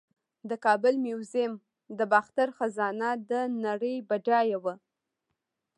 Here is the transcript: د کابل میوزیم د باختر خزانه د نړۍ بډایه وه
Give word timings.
د 0.49 0.51
کابل 0.65 0.93
میوزیم 1.05 1.53
د 1.97 1.99
باختر 2.13 2.47
خزانه 2.57 3.09
د 3.29 3.31
نړۍ 3.65 3.95
بډایه 4.09 4.57
وه 4.63 4.75